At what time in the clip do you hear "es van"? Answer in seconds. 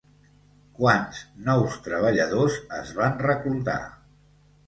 2.79-3.21